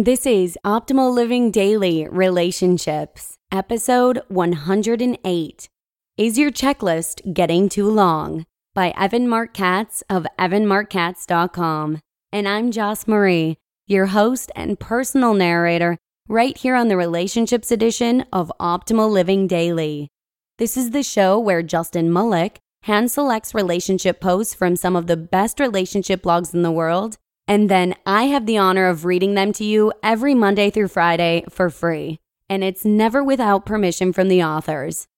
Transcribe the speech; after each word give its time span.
This 0.00 0.26
is 0.26 0.56
Optimal 0.64 1.12
Living 1.12 1.50
Daily 1.50 2.06
Relationships, 2.08 3.36
episode 3.50 4.22
108. 4.28 5.68
Is 6.16 6.38
your 6.38 6.52
checklist 6.52 7.34
getting 7.34 7.68
too 7.68 7.90
long? 7.90 8.46
By 8.76 8.90
Evan 8.96 9.26
Marc 9.26 9.54
Katz 9.54 10.04
of 10.08 10.24
evanmarckatz.com. 10.38 11.98
And 12.30 12.46
I'm 12.46 12.70
Joss 12.70 13.08
Marie, 13.08 13.56
your 13.88 14.06
host 14.06 14.52
and 14.54 14.78
personal 14.78 15.34
narrator, 15.34 15.98
right 16.28 16.56
here 16.56 16.76
on 16.76 16.86
the 16.86 16.96
Relationships 16.96 17.72
edition 17.72 18.24
of 18.32 18.52
Optimal 18.60 19.10
Living 19.10 19.48
Daily. 19.48 20.10
This 20.58 20.76
is 20.76 20.92
the 20.92 21.02
show 21.02 21.40
where 21.40 21.64
Justin 21.64 22.12
Malik 22.12 22.60
hand 22.82 23.10
selects 23.10 23.52
relationship 23.52 24.20
posts 24.20 24.54
from 24.54 24.76
some 24.76 24.94
of 24.94 25.08
the 25.08 25.16
best 25.16 25.58
relationship 25.58 26.22
blogs 26.22 26.54
in 26.54 26.62
the 26.62 26.70
world 26.70 27.18
and 27.48 27.70
then 27.70 27.94
I 28.04 28.24
have 28.24 28.44
the 28.44 28.58
honor 28.58 28.88
of 28.88 29.06
reading 29.06 29.34
them 29.34 29.52
to 29.54 29.64
you 29.64 29.90
every 30.02 30.34
Monday 30.34 30.70
through 30.70 30.88
Friday 30.88 31.44
for 31.48 31.70
free. 31.70 32.20
And 32.50 32.62
it's 32.62 32.84
never 32.84 33.24
without 33.24 33.64
permission 33.64 34.12
from 34.12 34.28
the 34.28 34.44
authors. 34.44 35.08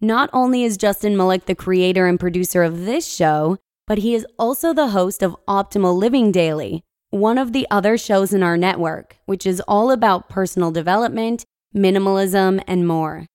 Not 0.00 0.30
only 0.32 0.62
is 0.62 0.76
Justin 0.76 1.16
Malik 1.16 1.46
the 1.46 1.54
creator 1.54 2.06
and 2.06 2.18
producer 2.18 2.62
of 2.62 2.84
this 2.84 3.12
show, 3.12 3.58
but 3.88 3.98
he 3.98 4.14
is 4.14 4.24
also 4.38 4.72
the 4.72 4.88
host 4.88 5.20
of 5.22 5.36
Optimal 5.48 5.96
Living 5.96 6.30
Daily, 6.30 6.82
one 7.10 7.38
of 7.38 7.52
the 7.52 7.66
other 7.72 7.98
shows 7.98 8.32
in 8.32 8.42
our 8.42 8.56
network, 8.56 9.16
which 9.26 9.44
is 9.44 9.60
all 9.66 9.90
about 9.90 10.28
personal 10.28 10.70
development, 10.70 11.44
minimalism, 11.74 12.62
and 12.68 12.86
more. 12.86 13.26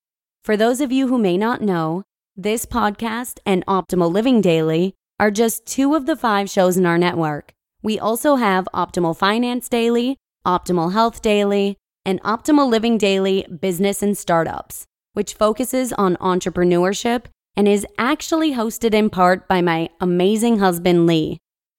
For 0.45 0.55
those 0.55 0.79
of 0.79 0.93
you 0.93 1.09
who 1.09 1.17
may 1.17 1.37
not 1.37 1.61
know, 1.61 2.03
this 2.37 2.65
podcast 2.65 3.39
and 3.45 3.65
Optimal 3.65 4.11
Living 4.11 4.39
Daily 4.39 4.93
are 5.19 5.31
just 5.31 5.65
two 5.65 5.93
of 5.93 6.05
the 6.05 6.15
five 6.15 6.49
shows 6.49 6.77
in 6.77 6.85
our 6.85 6.97
network. 6.97 7.54
We 7.85 7.99
also 7.99 8.37
have 8.37 8.67
Optimal 8.73 9.15
Finance 9.15 9.69
Daily, 9.69 10.17
Optimal 10.43 10.93
Health 10.93 11.21
Daily, 11.21 11.77
and 12.03 12.19
Optimal 12.23 12.67
Living 12.67 12.97
Daily 12.97 13.45
Business 13.61 14.01
and 14.01 14.17
Startups, 14.17 14.85
which 15.13 15.35
focuses 15.35 15.93
on 15.93 16.15
entrepreneurship 16.15 17.25
and 17.55 17.67
is 17.67 17.85
actually 17.99 18.53
hosted 18.53 18.95
in 18.95 19.11
part 19.11 19.47
by 19.47 19.61
my 19.61 19.89
amazing 20.01 20.57
husband, 20.57 21.05
Lee. 21.05 21.37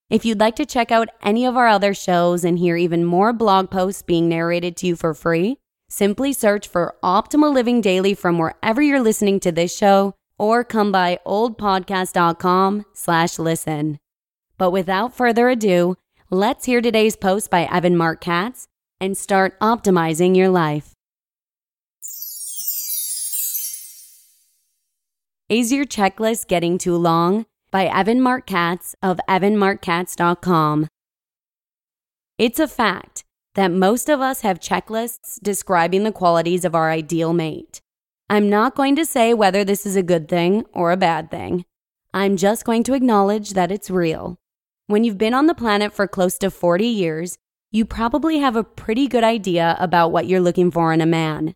If 0.09 0.25
you'd 0.25 0.39
like 0.39 0.55
to 0.56 0.65
check 0.65 0.93
out 0.93 1.09
any 1.25 1.45
of 1.45 1.56
our 1.56 1.66
other 1.66 1.93
shows 1.93 2.45
and 2.45 2.56
hear 2.56 2.77
even 2.77 3.05
more 3.05 3.33
blog 3.33 3.69
posts 3.69 4.03
being 4.03 4.28
narrated 4.28 4.77
to 4.77 4.87
you 4.87 4.95
for 4.95 5.12
free, 5.12 5.59
simply 5.89 6.33
search 6.33 6.69
for 6.69 6.95
Optimal 7.03 7.53
Living 7.53 7.81
Daily 7.81 8.15
from 8.15 8.39
wherever 8.39 8.81
you're 8.81 9.03
listening 9.03 9.41
to 9.41 9.50
this 9.50 9.77
show 9.77 10.15
or 10.39 10.62
come 10.62 10.93
by 10.93 11.19
oldpodcast.com 11.27 12.84
slash 12.95 13.41
listen. 13.41 13.99
But 14.59 14.71
without 14.71 15.15
further 15.15 15.49
ado, 15.49 15.97
let's 16.31 16.65
hear 16.65 16.81
today's 16.81 17.17
post 17.17 17.50
by 17.50 17.65
Evan 17.65 17.97
Marc 17.97 18.21
Katz 18.21 18.69
and 19.00 19.17
start 19.17 19.59
optimizing 19.61 20.37
your 20.37 20.49
life. 20.49 20.93
Is 25.49 25.72
your 25.72 25.84
checklist 25.84 26.49
getting 26.49 26.78
too 26.78 26.97
long? 26.97 27.47
By 27.71 27.87
Evan 27.87 28.21
Marc 28.21 28.47
Katz 28.47 28.95
of 29.03 29.21
evanmarckatz.com. 29.28 30.89
It's 32.39 32.59
a 32.59 32.66
fact 32.66 33.25
that 33.55 33.71
most 33.71 34.09
of 34.09 34.21
us 34.21 34.41
have 34.41 34.59
checklists 34.59 35.39
describing 35.43 36.05
the 36.05 36.12
qualities 36.12 36.65
of 36.65 36.75
our 36.75 36.91
ideal 36.91 37.33
mate. 37.33 37.81
I'm 38.28 38.50
not 38.50 38.75
going 38.75 38.97
to 38.97 39.06
say 39.06 39.34
whether 39.34 39.65
this 39.65 39.87
is 39.87 39.97
a 39.97 40.03
good 40.03 40.28
thing 40.28 40.65
or 40.72 40.91
a 40.91 40.97
bad 40.97 41.31
thing. 41.31 41.65
I'm 42.12 42.37
just 42.37 42.65
going 42.65 42.83
to 42.84 42.95
acknowledge 42.95 43.50
that 43.50 43.71
it's 43.71 43.91
real. 43.91 44.39
When 44.89 45.03
you've 45.03 45.19
been 45.19 45.35
on 45.35 45.47
the 45.47 45.55
planet 45.55 45.93
for 45.93 46.07
close 46.07 46.39
to 46.39 46.49
40 46.49 46.87
years, 46.87 47.39
you 47.73 47.85
probably 47.85 48.39
have 48.39 48.55
a 48.55 48.63
pretty 48.63 49.09
good 49.09 49.25
idea 49.25 49.77
about 49.81 50.13
what 50.13 50.29
you're 50.29 50.39
looking 50.39 50.71
for 50.71 50.93
in 50.93 51.01
a 51.01 51.07
man. 51.07 51.55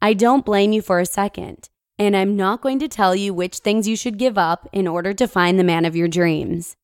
I 0.00 0.14
don't 0.14 0.44
blame 0.44 0.72
you 0.72 0.82
for 0.82 0.98
a 0.98 1.06
second, 1.06 1.68
and 1.96 2.16
I'm 2.16 2.34
not 2.34 2.60
going 2.60 2.80
to 2.80 2.88
tell 2.88 3.14
you 3.14 3.32
which 3.32 3.58
things 3.58 3.86
you 3.86 3.94
should 3.94 4.18
give 4.18 4.36
up 4.36 4.68
in 4.72 4.88
order 4.88 5.14
to 5.14 5.28
find 5.28 5.60
the 5.60 5.64
man 5.64 5.84
of 5.84 5.94
your 5.94 6.08
dreams. 6.08 6.74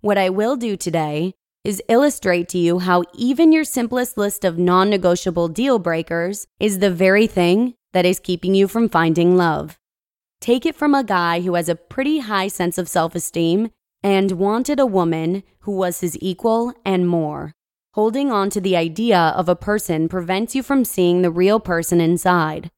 What 0.00 0.18
I 0.18 0.28
will 0.28 0.56
do 0.56 0.76
today 0.76 1.34
is 1.62 1.80
illustrate 1.88 2.48
to 2.48 2.58
you 2.58 2.80
how 2.80 3.04
even 3.14 3.52
your 3.52 3.62
simplest 3.62 4.18
list 4.18 4.44
of 4.44 4.58
non 4.58 4.90
negotiable 4.90 5.46
deal 5.46 5.78
breakers 5.78 6.48
is 6.58 6.80
the 6.80 6.90
very 6.90 7.28
thing 7.28 7.74
that 7.92 8.04
is 8.04 8.18
keeping 8.18 8.56
you 8.56 8.66
from 8.66 8.88
finding 8.88 9.36
love. 9.36 9.78
Take 10.40 10.66
it 10.66 10.74
from 10.74 10.96
a 10.96 11.04
guy 11.04 11.42
who 11.42 11.54
has 11.54 11.68
a 11.68 11.76
pretty 11.76 12.18
high 12.18 12.48
sense 12.48 12.76
of 12.76 12.88
self 12.88 13.14
esteem 13.14 13.70
and 14.04 14.32
wanted 14.32 14.78
a 14.78 14.86
woman 14.86 15.42
who 15.60 15.72
was 15.72 16.00
his 16.00 16.16
equal 16.20 16.74
and 16.84 17.08
more. 17.08 17.54
Holding 17.94 18.30
on 18.30 18.50
to 18.50 18.60
the 18.60 18.76
idea 18.76 19.18
of 19.18 19.48
a 19.48 19.56
person 19.56 20.08
prevents 20.10 20.54
you 20.54 20.62
from 20.62 20.84
seeing 20.84 21.22
the 21.22 21.30
real 21.30 21.58
person 21.58 22.02
inside. 22.02 22.70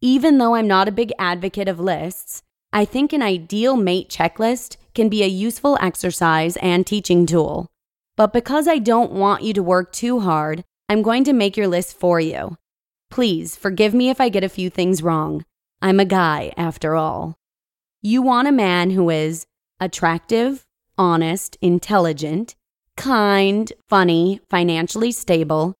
Even 0.00 0.38
though 0.38 0.54
I'm 0.54 0.66
not 0.66 0.88
a 0.88 0.92
big 0.92 1.12
advocate 1.18 1.68
of 1.68 1.78
lists, 1.78 2.42
I 2.72 2.86
think 2.86 3.12
an 3.12 3.20
ideal 3.22 3.76
mate 3.76 4.08
checklist 4.08 4.78
can 4.94 5.10
be 5.10 5.22
a 5.22 5.26
useful 5.26 5.76
exercise 5.80 6.56
and 6.56 6.86
teaching 6.86 7.26
tool. 7.26 7.68
But 8.16 8.32
because 8.32 8.66
I 8.66 8.78
don't 8.78 9.12
want 9.12 9.42
you 9.42 9.52
to 9.52 9.62
work 9.62 9.92
too 9.92 10.20
hard, 10.20 10.64
I'm 10.88 11.02
going 11.02 11.24
to 11.24 11.34
make 11.34 11.56
your 11.56 11.68
list 11.68 11.98
for 11.98 12.18
you. 12.18 12.56
Please 13.10 13.56
forgive 13.56 13.92
me 13.92 14.08
if 14.08 14.22
I 14.22 14.30
get 14.30 14.44
a 14.44 14.48
few 14.48 14.70
things 14.70 15.02
wrong. 15.02 15.44
I'm 15.82 16.00
a 16.00 16.06
guy, 16.06 16.52
after 16.56 16.96
all. 16.96 17.36
You 18.00 18.22
want 18.22 18.48
a 18.48 18.52
man 18.52 18.90
who 18.90 19.10
is 19.10 19.46
attractive, 19.82 20.64
honest, 20.96 21.56
intelligent, 21.60 22.54
kind, 22.96 23.72
funny, 23.88 24.40
financially 24.48 25.10
stable. 25.10 25.74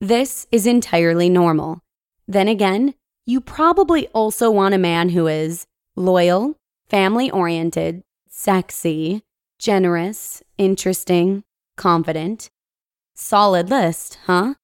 This 0.00 0.46
is 0.52 0.66
entirely 0.66 1.28
normal. 1.28 1.80
Then 2.28 2.46
again, 2.46 2.94
you 3.26 3.40
probably 3.40 4.06
also 4.08 4.50
want 4.50 4.74
a 4.74 4.78
man 4.78 5.10
who 5.10 5.26
is 5.26 5.66
loyal, 5.96 6.54
family 6.88 7.30
oriented, 7.30 8.02
sexy, 8.28 9.22
generous, 9.58 10.42
interesting, 10.56 11.42
confident. 11.76 12.48
Solid 13.14 13.68
list, 13.68 14.18
huh? 14.26 14.54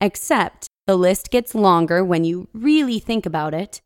Except 0.00 0.66
the 0.86 0.96
list 0.96 1.30
gets 1.30 1.54
longer 1.54 2.02
when 2.02 2.24
you 2.24 2.48
really 2.54 2.98
think 2.98 3.26
about 3.26 3.54
it. 3.54 3.82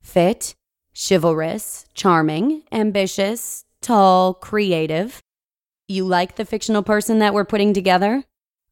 Fit, 0.00 0.54
chivalrous, 0.96 1.86
charming, 1.92 2.62
ambitious, 2.72 3.65
tall, 3.86 4.34
creative. 4.34 5.22
You 5.86 6.04
like 6.04 6.34
the 6.34 6.44
fictional 6.44 6.82
person 6.82 7.20
that 7.20 7.32
we're 7.32 7.44
putting 7.44 7.72
together? 7.72 8.24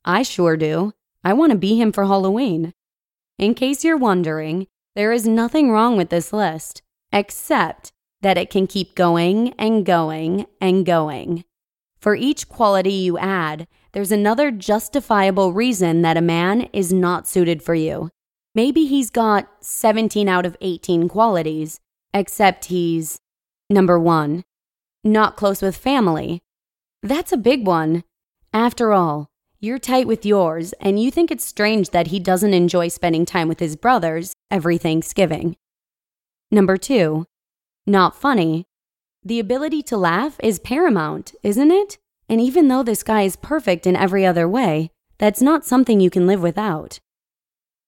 I 0.05 0.25
sure 0.25 0.57
do. 0.57 0.93
I 1.23 1.33
want 1.35 1.53
to 1.53 1.59
be 1.59 1.81
him 1.81 1.93
for 1.93 2.05
Halloween. 2.05 2.75
In 3.39 3.55
case 3.55 3.85
you're 3.85 3.97
wondering, 3.97 4.67
there 4.97 5.13
is 5.13 5.25
nothing 5.27 5.71
wrong 5.71 5.97
with 5.97 6.11
this 6.11 6.33
list, 6.33 6.83
except 7.13 7.93
that 8.23 8.37
it 8.37 8.51
can 8.51 8.67
keep 8.67 8.97
going 8.97 9.53
and 9.53 9.87
going 9.87 10.47
and 10.61 10.85
going. 10.85 11.45
For 12.01 12.17
each 12.17 12.49
quality 12.49 12.93
you 12.93 13.17
add, 13.17 13.69
there's 13.93 14.11
another 14.11 14.51
justifiable 14.51 15.53
reason 15.53 16.03
that 16.03 16.17
a 16.17 16.23
man 16.23 16.63
is 16.73 16.93
not 16.93 17.29
suited 17.29 17.63
for 17.63 17.77
you. 17.77 18.11
Maybe 18.53 18.87
he's 18.87 19.11
got 19.11 19.49
17 19.61 20.29
out 20.29 20.45
of 20.45 20.57
18 20.61 21.09
qualities, 21.09 21.79
except 22.13 22.65
he's 22.65 23.21
number 23.71 23.99
one, 23.99 24.43
not 25.05 25.37
close 25.37 25.63
with 25.63 25.77
family. 25.77 26.41
That's 27.03 27.33
a 27.33 27.37
big 27.37 27.67
one. 27.67 28.03
After 28.53 28.93
all, 28.93 29.29
You're 29.65 29.79
tight 29.79 30.07
with 30.07 30.27
yours, 30.27 30.75
and 30.79 31.01
you 31.01 31.11
think 31.11 31.31
it's 31.31 31.43
strange 31.43 31.89
that 31.89 32.09
he 32.09 32.21
doesn't 32.21 32.53
enjoy 32.53 32.89
spending 32.89 33.25
time 33.25 33.49
with 33.49 33.61
his 33.61 33.77
brothers 33.77 34.35
every 34.51 34.77
Thanksgiving. 34.77 35.57
Number 36.51 36.77
two, 36.77 37.25
not 37.87 38.15
funny. 38.15 38.67
The 39.25 39.41
ability 39.41 39.83
to 39.85 39.97
laugh 39.97 40.37
is 40.43 40.59
paramount, 40.59 41.35
isn't 41.43 41.71
it? 41.71 41.97
And 42.29 42.43
even 42.43 42.69
though 42.69 42.83
this 42.83 43.03
guy 43.03 43.23
is 43.23 43.37
perfect 43.37 43.87
in 43.87 43.97
every 43.97 44.27
other 44.27 44.47
way, 44.47 44.91
that's 45.17 45.41
not 45.41 45.65
something 45.65 45.99
you 45.99 46.11
can 46.11 46.27
live 46.27 46.43
without. 46.43 47.01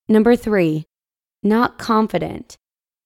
Number 0.09 0.35
three, 0.35 0.87
not 1.43 1.77
confident. 1.77 2.57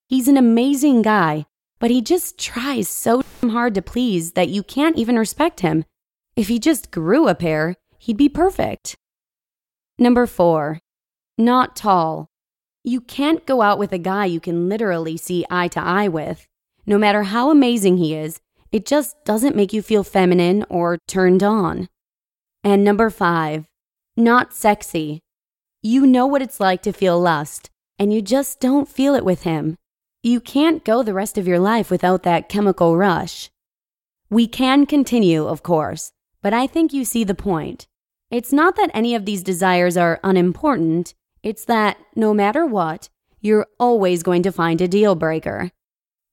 He's 0.07 0.29
an 0.29 0.37
amazing 0.37 1.01
guy, 1.01 1.45
but 1.81 1.89
he 1.89 1.99
just 1.99 2.37
tries 2.37 2.87
so 2.87 3.23
hard 3.41 3.73
to 3.73 3.81
please 3.81 4.33
that 4.33 4.49
you 4.49 4.61
can't 4.61 4.97
even 4.97 5.17
respect 5.17 5.61
him. 5.61 5.83
If 6.35 6.47
he 6.47 6.59
just 6.59 6.91
grew 6.91 7.27
a 7.27 7.33
pair, 7.33 7.75
he'd 7.97 8.17
be 8.17 8.29
perfect. 8.29 8.95
Number 9.97 10.27
four, 10.27 10.79
not 11.39 11.75
tall. 11.75 12.29
You 12.83 13.01
can't 13.01 13.47
go 13.47 13.63
out 13.63 13.79
with 13.79 13.91
a 13.93 13.97
guy 13.97 14.25
you 14.25 14.39
can 14.39 14.69
literally 14.69 15.17
see 15.17 15.43
eye 15.49 15.69
to 15.69 15.81
eye 15.81 16.07
with. 16.07 16.47
No 16.85 16.99
matter 16.99 17.23
how 17.23 17.49
amazing 17.49 17.97
he 17.97 18.13
is, 18.13 18.39
it 18.71 18.85
just 18.85 19.15
doesn't 19.25 19.55
make 19.55 19.73
you 19.73 19.81
feel 19.81 20.03
feminine 20.03 20.63
or 20.69 20.99
turned 21.07 21.41
on. 21.41 21.89
And 22.63 22.83
number 22.83 23.09
five, 23.09 23.65
not 24.15 24.53
sexy. 24.53 25.21
You 25.81 26.05
know 26.05 26.27
what 26.27 26.43
it's 26.43 26.59
like 26.59 26.83
to 26.83 26.93
feel 26.93 27.19
lust, 27.19 27.71
and 27.97 28.13
you 28.13 28.21
just 28.21 28.59
don't 28.59 28.87
feel 28.87 29.15
it 29.15 29.25
with 29.25 29.43
him. 29.43 29.77
You 30.23 30.39
can't 30.39 30.83
go 30.83 31.01
the 31.01 31.15
rest 31.15 31.39
of 31.39 31.47
your 31.47 31.57
life 31.57 31.89
without 31.89 32.21
that 32.23 32.47
chemical 32.47 32.95
rush. 32.95 33.49
We 34.29 34.45
can 34.45 34.85
continue, 34.85 35.47
of 35.47 35.63
course, 35.63 36.11
but 36.43 36.53
I 36.53 36.67
think 36.67 36.93
you 36.93 37.05
see 37.05 37.23
the 37.23 37.33
point. 37.33 37.87
It's 38.29 38.53
not 38.53 38.75
that 38.75 38.91
any 38.93 39.15
of 39.15 39.25
these 39.25 39.41
desires 39.41 39.97
are 39.97 40.19
unimportant, 40.23 41.15
it's 41.41 41.65
that 41.65 41.97
no 42.15 42.33
matter 42.35 42.67
what, 42.67 43.09
you're 43.39 43.65
always 43.79 44.21
going 44.21 44.43
to 44.43 44.51
find 44.51 44.79
a 44.79 44.87
deal 44.87 45.15
breaker. 45.15 45.71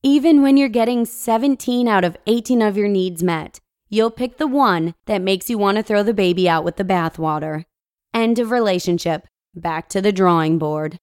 Even 0.03 0.43
when 0.43 0.59
you're 0.59 0.69
getting 0.69 1.07
17 1.07 1.89
out 1.89 2.05
of 2.05 2.17
18 2.27 2.61
of 2.61 2.77
your 2.77 2.89
needs 2.89 3.23
met, 3.23 3.59
you'll 3.89 4.11
pick 4.11 4.37
the 4.37 4.47
one 4.47 4.95
that 5.07 5.23
makes 5.23 5.49
you 5.49 5.57
want 5.57 5.77
to 5.79 5.83
throw 5.83 6.03
the 6.03 6.13
baby 6.13 6.47
out 6.47 6.63
with 6.63 6.77
the 6.77 6.85
bathwater. 6.85 7.65
End 8.13 8.39
of 8.39 8.51
relationship. 8.51 9.27
Back 9.55 9.89
to 9.89 10.03
the 10.03 10.13
drawing 10.13 10.59
board. 10.59 10.99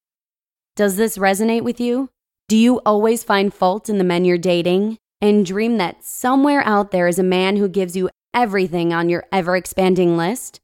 Does 0.76 0.96
this 0.98 1.18
resonate 1.18 1.64
with 1.64 1.82
you? 1.82 2.10
Do 2.48 2.58
you 2.58 2.80
always 2.86 3.24
find 3.24 3.52
fault 3.52 3.90
in 3.90 3.98
the 3.98 4.04
men 4.04 4.24
you're 4.24 4.38
dating 4.38 5.00
and 5.20 5.44
dream 5.44 5.78
that 5.80 6.04
somewhere 6.04 6.62
out 6.64 6.92
there 6.92 7.08
is 7.08 7.18
a 7.18 7.24
man 7.24 7.56
who 7.56 7.68
gives 7.68 7.96
you 7.96 8.08
everything 8.36 8.94
on 8.94 9.10
your 9.10 9.26
ever 9.32 9.56
expanding 9.56 10.16
list? 10.16 10.60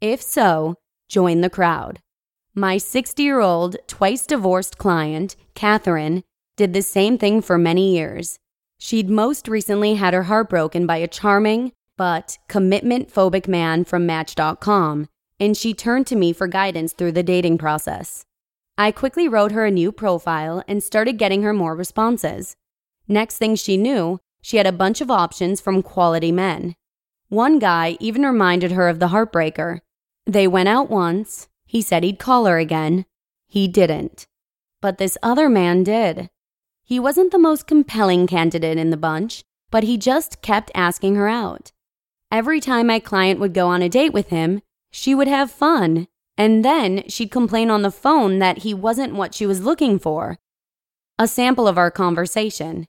If 0.00 0.20
so, 0.20 0.74
join 1.08 1.40
the 1.40 1.48
crowd. 1.48 2.00
My 2.52 2.78
60 2.78 3.22
year 3.22 3.38
old, 3.38 3.76
twice 3.86 4.26
divorced 4.26 4.76
client, 4.76 5.36
Catherine, 5.54 6.24
did 6.56 6.72
the 6.72 6.82
same 6.82 7.16
thing 7.16 7.42
for 7.42 7.56
many 7.56 7.94
years. 7.94 8.36
She'd 8.78 9.08
most 9.08 9.46
recently 9.46 9.94
had 9.94 10.14
her 10.14 10.24
heart 10.24 10.50
broken 10.50 10.84
by 10.84 10.96
a 10.96 11.06
charming 11.06 11.70
but 11.96 12.38
commitment 12.48 13.08
phobic 13.08 13.46
man 13.46 13.84
from 13.84 14.04
Match.com, 14.04 15.06
and 15.38 15.56
she 15.56 15.74
turned 15.74 16.08
to 16.08 16.16
me 16.16 16.32
for 16.32 16.48
guidance 16.48 16.92
through 16.92 17.12
the 17.12 17.22
dating 17.22 17.58
process. 17.58 18.24
I 18.80 18.92
quickly 18.92 19.28
wrote 19.28 19.52
her 19.52 19.66
a 19.66 19.70
new 19.70 19.92
profile 19.92 20.64
and 20.66 20.82
started 20.82 21.18
getting 21.18 21.42
her 21.42 21.52
more 21.52 21.76
responses. 21.76 22.56
Next 23.06 23.36
thing 23.36 23.54
she 23.54 23.76
knew, 23.76 24.20
she 24.40 24.56
had 24.56 24.66
a 24.66 24.72
bunch 24.72 25.02
of 25.02 25.10
options 25.10 25.60
from 25.60 25.82
quality 25.82 26.32
men. 26.32 26.76
One 27.28 27.58
guy 27.58 27.98
even 28.00 28.22
reminded 28.22 28.72
her 28.72 28.88
of 28.88 28.98
the 28.98 29.08
heartbreaker. 29.08 29.80
They 30.24 30.48
went 30.48 30.70
out 30.70 30.88
once. 30.88 31.46
He 31.66 31.82
said 31.82 32.04
he'd 32.04 32.18
call 32.18 32.46
her 32.46 32.56
again. 32.56 33.04
He 33.46 33.68
didn't. 33.68 34.26
But 34.80 34.96
this 34.96 35.18
other 35.22 35.50
man 35.50 35.84
did. 35.84 36.30
He 36.82 36.98
wasn't 36.98 37.32
the 37.32 37.38
most 37.38 37.66
compelling 37.66 38.26
candidate 38.26 38.78
in 38.78 38.88
the 38.88 38.96
bunch, 38.96 39.44
but 39.70 39.84
he 39.84 39.98
just 39.98 40.40
kept 40.40 40.70
asking 40.74 41.16
her 41.16 41.28
out. 41.28 41.70
Every 42.32 42.60
time 42.60 42.86
my 42.86 42.98
client 42.98 43.40
would 43.40 43.52
go 43.52 43.66
on 43.66 43.82
a 43.82 43.90
date 43.90 44.14
with 44.14 44.30
him, 44.30 44.62
she 44.90 45.14
would 45.14 45.28
have 45.28 45.50
fun 45.50 46.08
and 46.40 46.64
then 46.64 47.06
she'd 47.06 47.30
complain 47.30 47.70
on 47.70 47.82
the 47.82 47.90
phone 47.90 48.38
that 48.38 48.60
he 48.60 48.72
wasn't 48.72 49.14
what 49.14 49.34
she 49.34 49.44
was 49.44 49.60
looking 49.60 49.98
for. 49.98 50.38
A 51.18 51.28
sample 51.28 51.68
of 51.68 51.76
our 51.76 51.90
conversation. 51.90 52.86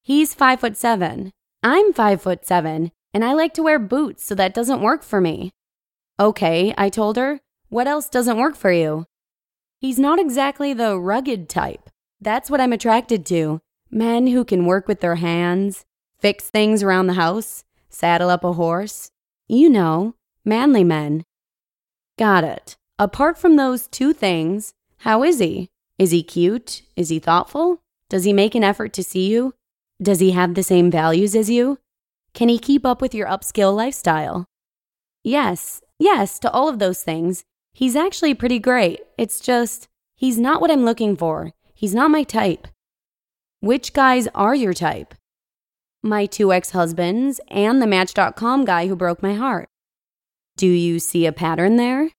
He's 0.00 0.32
five 0.32 0.60
foot 0.60 0.76
seven. 0.76 1.32
I'm 1.60 1.92
five 1.92 2.22
foot 2.22 2.46
seven, 2.46 2.92
and 3.12 3.24
I 3.24 3.32
like 3.32 3.52
to 3.54 3.64
wear 3.64 3.80
boots, 3.80 4.24
so 4.24 4.36
that 4.36 4.54
doesn't 4.54 4.80
work 4.80 5.02
for 5.02 5.20
me. 5.20 5.50
Okay, 6.20 6.72
I 6.78 6.88
told 6.88 7.16
her. 7.16 7.40
What 7.68 7.88
else 7.88 8.08
doesn't 8.08 8.38
work 8.38 8.54
for 8.54 8.70
you? 8.70 9.06
He's 9.80 9.98
not 9.98 10.20
exactly 10.20 10.72
the 10.72 11.00
rugged 11.00 11.48
type. 11.48 11.90
That's 12.20 12.48
what 12.48 12.60
I'm 12.60 12.72
attracted 12.72 13.26
to. 13.26 13.58
Men 13.90 14.28
who 14.28 14.44
can 14.44 14.66
work 14.66 14.86
with 14.86 15.00
their 15.00 15.16
hands, 15.16 15.84
fix 16.20 16.48
things 16.48 16.84
around 16.84 17.08
the 17.08 17.14
house, 17.14 17.64
saddle 17.88 18.30
up 18.30 18.44
a 18.44 18.52
horse. 18.52 19.10
You 19.48 19.68
know, 19.68 20.14
manly 20.44 20.84
men. 20.84 21.24
Got 22.18 22.42
it. 22.42 22.76
Apart 22.98 23.38
from 23.38 23.54
those 23.54 23.86
two 23.86 24.12
things, 24.12 24.74
how 24.98 25.22
is 25.22 25.38
he? 25.38 25.70
Is 26.00 26.10
he 26.10 26.24
cute? 26.24 26.82
Is 26.96 27.10
he 27.10 27.20
thoughtful? 27.20 27.80
Does 28.10 28.24
he 28.24 28.32
make 28.32 28.56
an 28.56 28.64
effort 28.64 28.92
to 28.94 29.04
see 29.04 29.28
you? 29.28 29.54
Does 30.02 30.18
he 30.18 30.32
have 30.32 30.54
the 30.54 30.64
same 30.64 30.90
values 30.90 31.36
as 31.36 31.48
you? 31.48 31.78
Can 32.34 32.48
he 32.48 32.58
keep 32.58 32.84
up 32.84 33.00
with 33.00 33.14
your 33.14 33.28
upscale 33.28 33.74
lifestyle? 33.74 34.46
Yes, 35.22 35.80
yes, 36.00 36.40
to 36.40 36.50
all 36.50 36.68
of 36.68 36.80
those 36.80 37.04
things. 37.04 37.44
He's 37.72 37.94
actually 37.94 38.34
pretty 38.34 38.58
great. 38.58 39.00
It's 39.16 39.38
just, 39.38 39.86
he's 40.16 40.38
not 40.38 40.60
what 40.60 40.72
I'm 40.72 40.84
looking 40.84 41.16
for. 41.16 41.52
He's 41.72 41.94
not 41.94 42.10
my 42.10 42.24
type. 42.24 42.66
Which 43.60 43.92
guys 43.92 44.26
are 44.34 44.56
your 44.56 44.74
type? 44.74 45.14
My 46.02 46.26
two 46.26 46.52
ex 46.52 46.70
husbands 46.70 47.40
and 47.48 47.80
the 47.80 47.86
Match.com 47.86 48.64
guy 48.64 48.88
who 48.88 48.96
broke 48.96 49.22
my 49.22 49.34
heart. 49.34 49.68
Do 50.58 50.66
you 50.66 50.98
see 50.98 51.24
a 51.24 51.30
pattern 51.30 51.76
there? 51.76 52.10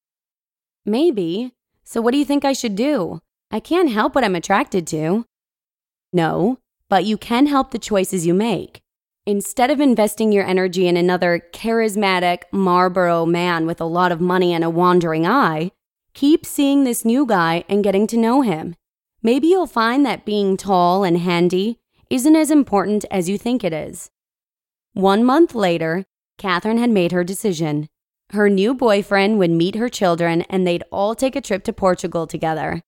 Maybe. 0.86 1.51
So, 1.83 2.00
what 2.00 2.12
do 2.12 2.18
you 2.18 2.24
think 2.24 2.45
I 2.45 2.53
should 2.53 2.77
do? 2.77 3.19
I 3.51 3.59
can't 3.59 3.91
help 3.91 4.15
what 4.15 4.24
I'm 4.24 4.33
attracted 4.36 4.88
to. 4.88 5.25
No, 6.13 6.57
but 6.88 7.03
you 7.03 7.18
can 7.18 7.47
help 7.47 7.71
the 7.71 7.77
choices 7.77 8.25
you 8.25 8.33
make. 8.33 8.80
Instead 9.25 9.69
of 9.69 9.81
investing 9.81 10.31
your 10.31 10.45
energy 10.45 10.88
in 10.88 10.95
another 10.95 11.44
charismatic 11.51 12.44
Marlboro 12.53 13.25
man 13.25 13.65
with 13.65 13.81
a 13.81 13.86
lot 13.86 14.09
of 14.09 14.21
money 14.21 14.53
and 14.53 14.63
a 14.63 14.69
wandering 14.69 15.27
eye, 15.27 15.71
keep 16.13 16.45
seeing 16.45 16.85
this 16.85 17.03
new 17.03 17.25
guy 17.25 17.65
and 17.68 17.83
getting 17.83 18.07
to 18.07 18.15
know 18.15 18.42
him. 18.42 18.74
Maybe 19.21 19.47
you'll 19.47 19.68
find 19.68 20.06
that 20.06 20.24
being 20.24 20.56
tall 20.56 21.03
and 21.03 21.18
handy 21.18 21.78
isn't 22.09 22.37
as 22.37 22.49
important 22.52 23.04
as 23.11 23.28
you 23.28 23.37
think 23.37 23.66
it 23.66 23.73
is. 23.73 24.09
One 24.94 25.25
month 25.25 25.54
later, 25.54 26.06
Catherine 26.37 26.78
had 26.78 26.90
made 26.90 27.11
her 27.11 27.25
decision. 27.25 27.90
Her 28.31 28.48
new 28.48 28.76
boyfriend 28.76 29.40
would 29.40 29.50
meet 29.50 29.74
her 29.74 29.90
children 29.90 30.44
and 30.44 30.66
they'd 30.66 30.83
all 30.92 31.16
take 31.16 31.36
a 31.36 31.42
trip 31.42 31.64
to 31.64 31.74
Portugal 31.74 32.28
together. 32.28 32.81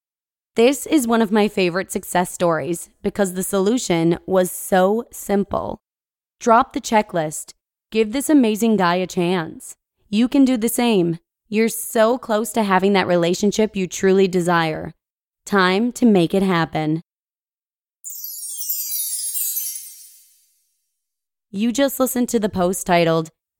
This 0.55 0.85
is 0.85 1.07
one 1.07 1.21
of 1.21 1.31
my 1.31 1.47
favorite 1.47 1.91
success 1.91 2.31
stories 2.31 2.91
because 3.01 3.33
the 3.33 3.41
solution 3.41 4.19
was 4.27 4.51
so 4.51 5.05
simple. 5.11 5.79
Drop 6.39 6.73
the 6.73 6.81
checklist. 6.81 7.53
Give 7.89 8.11
this 8.11 8.29
amazing 8.29 8.77
guy 8.77 8.95
a 8.95 9.07
chance. 9.07 9.75
You 10.09 10.27
can 10.27 10.45
do 10.45 10.57
the 10.57 10.69
same. 10.69 11.17
You're 11.49 11.69
so 11.69 12.19
close 12.19 12.51
to 12.51 12.63
having 12.63 12.93
that 12.93 13.07
relationship 13.07 13.75
you 13.75 13.87
truly 13.87 14.27
desire. 14.27 14.93
Time 15.45 15.91
to 15.93 16.05
make 16.05 16.35
it 16.35 16.43
happen. 16.43 17.01
You 21.49 21.71
just 21.73 21.99
listened 21.99 22.29
to 22.29 22.39
the 22.39 22.47
post 22.47 22.85
titled, 22.85 23.31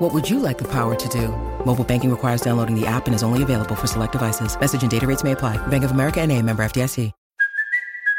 What 0.00 0.12
would 0.12 0.28
you 0.28 0.40
like 0.40 0.58
the 0.58 0.64
power 0.64 0.94
to 0.94 1.08
do? 1.08 1.28
Mobile 1.64 1.84
banking 1.84 2.10
requires 2.10 2.40
downloading 2.40 2.74
the 2.74 2.86
app 2.86 3.06
and 3.06 3.14
is 3.14 3.22
only 3.22 3.42
available 3.42 3.74
for 3.74 3.86
select 3.86 4.12
devices. 4.12 4.58
Message 4.58 4.82
and 4.82 4.90
data 4.90 5.06
rates 5.06 5.22
may 5.22 5.32
apply. 5.32 5.56
Bank 5.68 5.84
of 5.84 5.92
America 5.92 6.20
and 6.20 6.30
a 6.32 6.40
member 6.40 6.64
FDIC. 6.64 7.12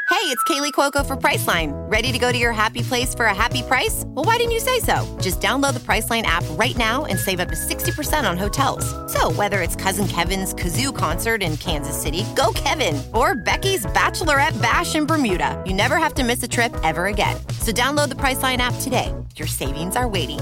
Hey, 0.08 0.32
it's 0.32 0.42
Kaley 0.44 0.72
Cuoco 0.72 1.06
for 1.06 1.16
Priceline. 1.16 1.72
Ready 1.90 2.10
to 2.12 2.18
go 2.18 2.32
to 2.32 2.38
your 2.38 2.52
happy 2.52 2.82
place 2.82 3.14
for 3.14 3.26
a 3.26 3.34
happy 3.34 3.62
price? 3.62 4.04
Well, 4.06 4.24
why 4.24 4.38
didn't 4.38 4.52
you 4.52 4.60
say 4.60 4.80
so? 4.80 5.04
Just 5.20 5.40
download 5.40 5.74
the 5.74 5.80
Priceline 5.80 6.22
app 6.22 6.44
right 6.52 6.76
now 6.76 7.04
and 7.04 7.18
save 7.18 7.38
up 7.38 7.48
to 7.48 7.54
60% 7.54 8.28
on 8.28 8.38
hotels. 8.38 8.86
So, 9.12 9.30
whether 9.32 9.60
it's 9.62 9.76
Cousin 9.76 10.08
Kevin's 10.08 10.54
Kazoo 10.54 10.96
concert 10.96 11.42
in 11.42 11.56
Kansas 11.58 12.00
City, 12.00 12.24
go 12.34 12.52
Kevin, 12.54 13.02
or 13.14 13.34
Becky's 13.34 13.84
Bachelorette 13.86 14.60
Bash 14.62 14.94
in 14.94 15.06
Bermuda, 15.06 15.62
you 15.66 15.74
never 15.74 15.96
have 15.96 16.14
to 16.14 16.24
miss 16.24 16.42
a 16.42 16.48
trip 16.48 16.74
ever 16.82 17.06
again. 17.06 17.36
So, 17.60 17.70
download 17.72 18.08
the 18.08 18.16
Priceline 18.16 18.58
app 18.58 18.74
today. 18.80 19.12
Your 19.36 19.48
savings 19.48 19.96
are 19.96 20.08
waiting. 20.08 20.40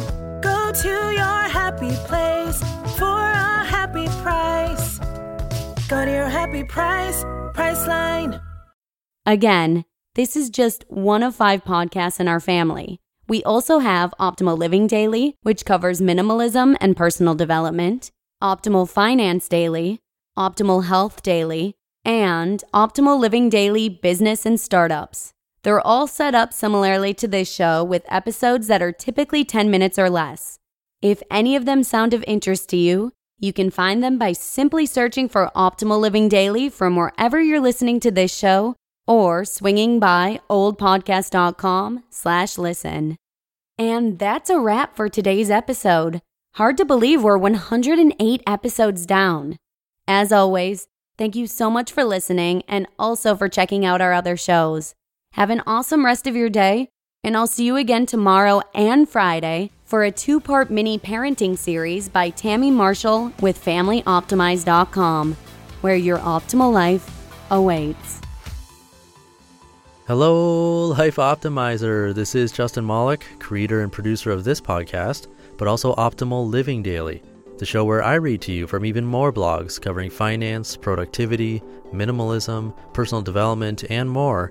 To 0.83 0.89
your 0.89 1.43
happy 1.49 1.95
place 2.09 2.59
for 2.99 3.05
a 3.05 3.65
happy 3.65 4.07
price. 4.23 4.99
Go 5.89 6.05
to 6.05 6.11
your 6.11 6.29
happy 6.29 6.65
price, 6.65 7.23
Priceline. 7.55 8.41
Again, 9.25 9.85
this 10.17 10.35
is 10.35 10.51
just 10.51 10.85
one 10.89 11.23
of 11.23 11.37
five 11.37 11.63
podcasts 11.63 12.19
in 12.19 12.27
our 12.27 12.41
family. 12.41 12.99
We 13.29 13.45
also 13.45 13.79
have 13.79 14.15
Optimal 14.19 14.59
Living 14.59 14.89
Daily, 14.89 15.37
which 15.43 15.65
covers 15.65 16.01
minimalism 16.01 16.77
and 16.81 16.97
personal 16.97 17.37
development, 17.37 18.11
Optimal 18.43 18.91
Finance 18.91 19.49
Daily, 19.49 20.01
Optimal 20.37 20.87
Health 20.87 21.23
Daily, 21.23 21.77
and 22.05 22.65
Optimal 22.75 23.21
Living 23.21 23.49
Daily 23.49 23.89
Business 23.89 24.45
and 24.45 24.59
Startups. 24.59 25.35
They're 25.63 25.81
all 25.81 26.09
set 26.09 26.35
up 26.35 26.53
similarly 26.53 27.15
to 27.15 27.29
this 27.29 27.51
show 27.51 27.85
with 27.85 28.03
episodes 28.09 28.67
that 28.67 28.83
are 28.83 28.93
typically 28.93 29.45
10 29.45 29.71
minutes 29.71 30.01
or 30.01 30.11
less. 30.11 30.59
If 31.05 31.23
any 31.31 31.55
of 31.55 31.67
them 31.67 31.83
sound 31.83 32.15
of 32.15 32.25
interest 32.27 32.71
to 32.71 32.79
you, 32.79 33.13
you 33.39 33.53
can 33.53 33.71
find 33.71 34.03
them 34.03 34.17
by 34.17 34.33
simply 34.33 34.87
searching 34.87 35.29
for 35.29 35.51
Optimal 35.55 36.01
Living 36.01 36.31
Daily 36.31 36.71
from 36.71 36.97
wherever 36.97 37.39
you're 37.39 37.61
listening 37.61 38.01
to 38.01 38.11
this 38.11 38.35
show 38.35 38.75
or 39.07 39.45
swinging 39.45 40.01
by 40.01 40.41
oldpodcast.com 40.49 42.05
slash 42.09 42.57
listen. 42.57 43.17
And 43.77 44.19
that's 44.19 44.49
a 44.49 44.59
wrap 44.59 44.97
for 44.97 45.11
today's 45.11 45.51
episode. 45.51 46.23
Hard 46.55 46.79
to 46.79 46.87
believe 46.87 47.23
we're 47.23 47.37
108 47.37 48.43
episodes 48.47 49.05
down. 49.05 49.59
As 50.09 50.33
always, 50.33 50.87
thank 51.19 51.37
you 51.37 51.47
so 51.47 51.69
much 51.69 51.93
for 51.93 52.03
listening 52.03 52.63
and 52.67 52.87
also 52.99 53.37
for 53.37 53.51
checking 53.51 53.85
out 53.85 54.01
our 54.01 54.15
other 54.15 54.39
shows. 54.39 54.95
Have 55.33 55.51
an 55.51 55.63
awesome 55.67 56.07
rest 56.07 56.27
of 56.27 56.35
your 56.35 56.49
day, 56.49 56.89
and 57.23 57.37
I'll 57.37 57.47
see 57.47 57.67
you 57.67 57.77
again 57.77 58.07
tomorrow 58.07 58.63
and 58.75 59.07
Friday 59.07 59.71
for 59.95 60.03
a 60.03 60.11
two 60.11 60.41
part 60.41 60.73
mini 60.73 60.99
parenting 60.99 61.57
series 61.57 62.09
by 62.09 62.29
Tammy 62.29 62.69
Marshall 62.69 63.31
with 63.41 63.65
FamilyOptimize.com, 63.65 65.37
where 65.83 65.95
your 65.95 66.19
optimal 66.19 66.73
life 66.73 67.09
awaits. 67.53 68.21
Hello, 70.09 70.87
Life 70.89 71.15
Optimizer. 71.15 72.13
This 72.13 72.35
is 72.35 72.51
Justin 72.51 72.85
Malik, 72.85 73.25
creator 73.39 73.83
and 73.83 73.93
producer 73.93 74.33
of 74.33 74.43
this 74.43 74.61
podcast, 74.61 75.29
but 75.59 75.69
also 75.69 75.95
Optimal 75.95 76.51
Living 76.51 76.83
Daily, 76.83 77.23
the 77.59 77.65
show 77.65 77.85
where 77.85 78.03
I 78.03 78.15
read 78.15 78.41
to 78.43 78.53
you 78.53 78.67
from 78.67 78.85
even 78.85 79.05
more 79.05 79.33
blogs 79.33 79.81
covering 79.81 80.11
finance, 80.11 80.77
productivity, 80.77 81.63
minimalism, 81.93 82.75
personal 82.93 83.23
development, 83.23 83.85
and 83.89 84.11
more 84.11 84.51